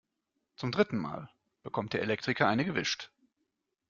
Zum 0.55 0.71
dritten 0.71 0.97
Mal 0.97 1.29
bekommt 1.61 1.93
der 1.93 2.01
Elektriker 2.01 2.47
eine 2.47 2.65
gewischt. 2.65 3.11